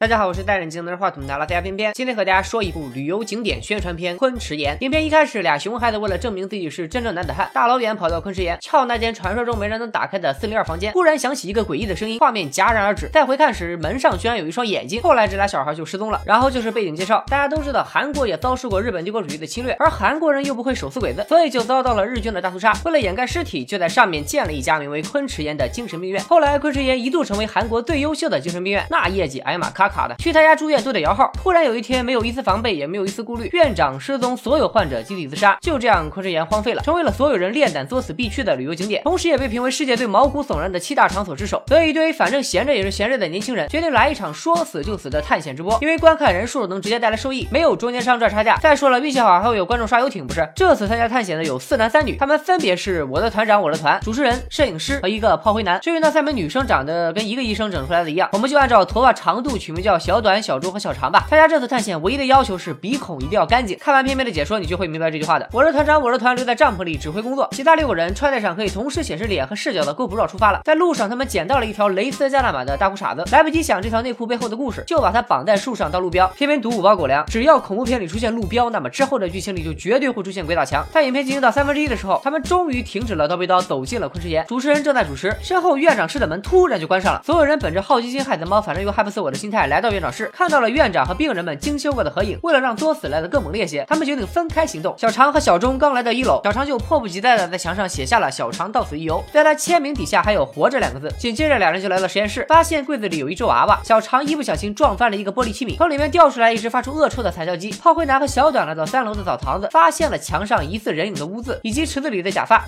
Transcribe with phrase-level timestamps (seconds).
[0.00, 4.74] 大家好，我是戴眼镜拿着话筒的拉斯加边边，今天和大家说一部旅游景点宣传片《昆池岩》。
[4.80, 10.90] 影片一开始，俩熊孩子为了证明自己是真正男子汉，大老远跑到昆池岩，撬那间传说中没人能打开的四零二房间。
[10.94, 13.10] 忽然响起一个诡异的声音，画面戛然而止。
[13.12, 15.02] 再回看时，门上居然有一双眼睛。
[15.02, 16.22] 后来这俩小孩就失踪了。
[16.24, 22.72] 然后就是背景介绍，大家都知道韩国也遭受过日本帝国主义的侵略，而韩国人又不会手撕鬼子，所以就遭到了日军的大屠杀。
[22.86, 26.24] 为了掩盖尸体，就在上面建了一家名为昆池岩的精神病院。
[26.24, 30.70] 后来昆池岩一度成为韩国最优秀的精神病院，那业绩哎呀妈卡卡的，去他家住。
[30.70, 31.32] 院都得摇号。
[31.34, 41.60] 突然有一天，没有一丝防备，也没有一丝顾虑，院长失踪，所有患者集体自杀，就这样，昆池岩荒废了，成为了所有人练胆作死必去的旅游景点，同时也被评为世界最毛骨悚然的七大场所之首。
[41.66, 48.56] 所以，一堆反正闲着也是闲着的年轻人，决定来一场说死就死的探险直播，因为观看人数能直接带来收益，没有中间商赚差价。
[48.58, 50.48] 再说了，运气好还会有观众刷游艇，不是？
[50.54, 55.80] 这次参加探险的有四男三女，他们分别是我的团长、我的团主持人、摄影师和一个炮灰男。
[55.80, 61.26] 至于那三名女生长得跟一个医生整出来的一样，我们就按照头发长度取名叫小短、小猪和小长吧。
[61.30, 63.78] 大家这次探险唯一的要求是鼻孔一定要干净。
[63.78, 65.48] 看完片片的解说，你就会明白这句话的。
[65.52, 70.60] 我是团长，我是团留在帐篷里指挥工作，其他六个人穿戴上可以同时显示脸和视角的 GoPro 出发了。
[70.64, 76.26] 在路上，他们捡到了一条蕾丝加大码的大裤衩子，来不及想这条内裤背后的故事，就把它绑在树上当路标。
[76.36, 80.84] 偏偏读五包狗粮，只要恐怖片里出现路标，那么之后的剧情里就绝对会出现鬼打墙。
[80.92, 84.44] 在影片进行到三分之一的时候，他们终于停止了刀背刀，走进了昆池岩。
[84.46, 87.22] 主持人正在主持，身后院长室的门突然就关上了。
[87.24, 92.10] 所有人本着好奇心害死猫，反正又害不死我的心态，来到院长室，看到了院长和病人们精修过的。
[92.10, 94.92] 合影，为了让作死来的更猛烈些，他们决定分开行动。
[94.98, 101.08] 小常和小钟刚来到一楼，小常就迫不及待的在墙上写下了“小常到此一游”，在他签名底下还有“活着”两个字。
[101.16, 103.80] 紧接着，两人就来到实验室，发现柜子里有一只娃娃。
[103.84, 107.70] 小常一不小心撞翻了一个玻璃器皿，从里面掉出来一只发出恶臭的彩椒鸡。
[107.70, 112.64] 炮灰男和小短来到三楼的澡堂子，发现了墙上疑似人影的污渍，以及池子里的假发。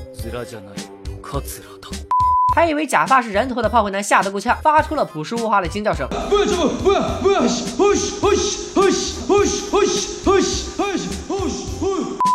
[2.54, 6.06] 还以为假发是人头的炮灰男吓得够呛，发出了朴实无华的惊叫声。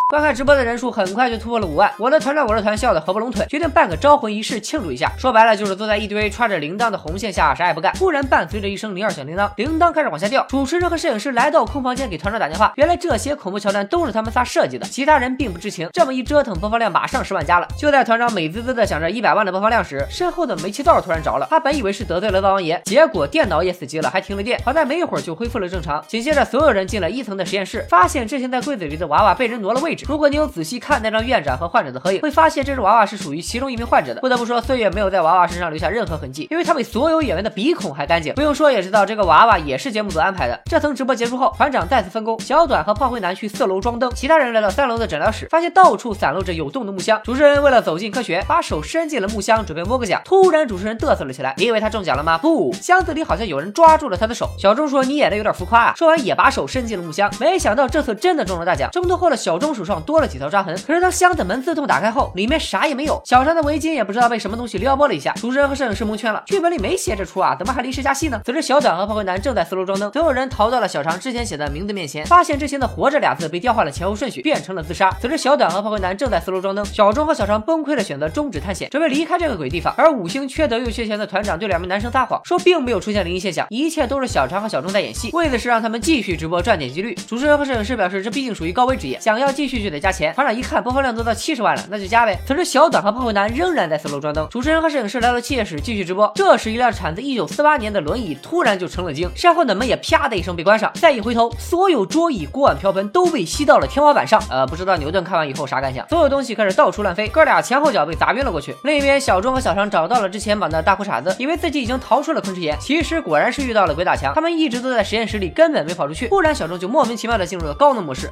[0.10, 5.12] 观看直播的人数很快就突破了五万，我的团长我的团笑得合不拢腿，决定办个招魂仪式庆祝一下。
[5.18, 7.92] 说白了就是坐在一堆穿着铃铛的红线下啥也不干。
[7.94, 10.46] 突然伴随着一声铃儿响铃铛，铃铛开始往下掉。
[10.48, 15.90] 主持人和摄影师来到空房间给团长打电话，原来这些恐怖桥段都是他们仨设计的，其他人并不知情。
[15.92, 17.68] 这么一折腾，播放量马上十万加了。
[17.78, 21.46] 就在团长美滋滋的想着一百万的播放量时，身后的煤气灶突然着了。
[21.50, 24.58] 他本以为是得罪了灶王爷，结果电脑也死机了，还停了电。
[24.64, 26.02] 好在没一会儿就恢复了正常。
[26.08, 29.98] 紧接着所有人进了一层的实验室，发现之前在柜子里的娃娃被人挪了位置。
[30.08, 30.78] 如果你有仔细。
[30.80, 34.22] 看那张院长和患者的合影，会发现这只娃娃是属于其中一名患者的。
[34.22, 38.34] 不得不说，岁月没有在娃娃身上留下任何痕迹，因为它比所有演员的鼻孔还干净。
[38.36, 40.58] 不用说也知道，这个娃娃也是节目组安排的。
[40.66, 47.20] 这层直播结束后，团长再次分工，小短和炮灰男去四楼装灯，其他人来到三楼的诊疗室，发现到处散落着有洞的木箱。
[47.24, 50.22] 主持人为了走进科学，把手伸进了木箱，准备摸个奖。
[50.24, 52.38] 突然，主持人嘚瑟了起来，你以为他中奖了吗？
[52.38, 54.50] 不，箱子里好像有人抓住了他的手。
[54.58, 58.90] 小钟说：“你演的有点浮夸啊。”说完也把手伸进了木箱，没想到这次真的中了大奖。
[58.92, 61.48] 挣脱后的小钟手上多了几条抓痕，可是当箱子。
[61.48, 63.22] 门自动打开后，里面啥也没有。
[63.24, 65.32] 小张的围巾也不知道被什么东西撩拨了一下。
[65.38, 68.42] 主持人和摄影师蒙圈了，剧本里没写这出啊，怎么还临时加戏呢？
[68.44, 75.10] 此时，小短和炮灰男正在四楼装灯，所有人逃到了小常之前写的名字面前，发现之前的“活着”俩字被调换了前后顺序，变成了自杀。
[75.22, 79.94] 此时，小短和炮灰男正在四楼装灯，小钟和小常崩溃的选择终止探险，准备离开这个鬼地方。
[79.98, 87.16] 而五星缺德又缺钱的团长对两名男生撒谎，说并没有出现灵异现象，一切都是小常和小钟在演戏，为的是让他们继续直播赚点击率。
[87.26, 90.34] 主持人和摄影师表示，这毕竟属于高危职业，想要继续就得加钱。
[90.34, 92.38] 团长一看播放量都到七十万了，那就加呗。
[92.46, 94.48] 此时，小短和炮灰男仍然在四楼装灯。
[94.50, 96.32] 主持人和摄影师来到器械室继续直播。
[96.36, 100.92] 这时，一辆产自一九四八年的轮椅突然就成了精，身后的门也啪的一声被关上。
[100.96, 104.42] 再一回头，所有桌椅、锅碗瓢盆都被吸到了天花板上。
[104.50, 106.08] 呃，不知道牛顿看完以后啥感想？
[106.10, 108.76] 所有东西开始到处乱飞，哥俩前后脚被砸晕了过去。
[108.84, 114.34] 另一边，小钟和小常找到了之前绑的大裤衩子，以为自己已经逃出了昆池岩，其实果然是遇到了鬼打墙。
[114.34, 116.28] 他们一直都在实验室里，根本没跑出去。
[116.28, 118.32] 突然，小钟就莫名其妙的进入了高能模式。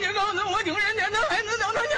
[0.00, 1.88] 你告诉他，我几个人，的还能让他去？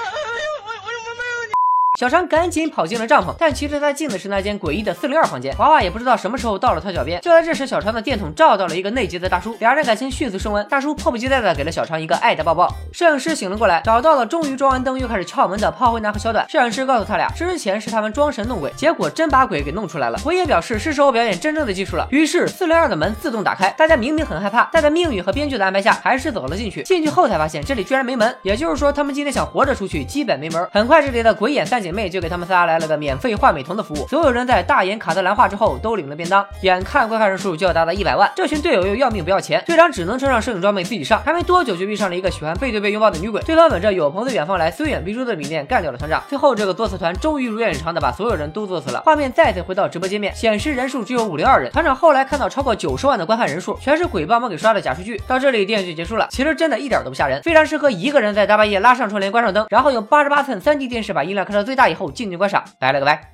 [2.02, 5.54] 小常赶紧跑进了帐篷，但其实他进的是那间诡异的四零二房间。
[5.58, 7.20] 娃娃也不知道什么时候到了他脚边。
[7.20, 10.66] 就在这时，小常的电筒照到了一个内急的大叔，俩人感情迅速升温。
[10.66, 12.68] 大叔迫不及待的给了小常一个爱的抱抱。
[12.92, 16.44] 摄影师醒了过来，找到了终于装完灯又开始撬门的炮灰男和小短。
[16.48, 20.18] 摄影师告诉他俩，之前是他们装神弄鬼，结果真把鬼给弄出来了。
[20.24, 22.08] 鬼也表示是时候表演真正的技术了。
[22.10, 26.82] 于是四零二的门自动打开，大家明明很害怕，但在命运和编剧的安排下，还是走了进去。
[26.82, 30.68] 进去后才发现这里居然没门，也就是说他们今天想活着出去基本没门。
[30.72, 31.91] 很快这里的鬼眼三姐。
[31.92, 34.06] 妹就给他们仨来了个免费换美瞳的服务。
[34.08, 41.22] 所有人在大眼卡特兰化之后都领了便当，眼看观看人数就要达到一百万，这群队友又要命不要钱，队长只能穿上摄影装备自己上。
[41.22, 46.22] 还没多久就遇上了一个喜欢背对背拥抱的女鬼，对方本着有朋自远方来，虽远必诛的理念干掉了团长。
[46.28, 49.02] 最后这个作死团终于如愿以偿的把所有人都作死了。
[49.04, 51.70] 画面再次回到直播界面，显示人数只有五零二人。
[51.72, 55.20] 团长后来看到超过九十万的观看人数，全是鬼帮忙给刷的假数据。
[55.26, 62.64] 到这里电影就结束了，其实真的一点都不吓人，非常适合一个人在大半夜拉上窗帘关上灯，然后用八十八寸三 D 电视把音量开到最大以后静静观赏。
[62.78, 63.31] 拜了个拜。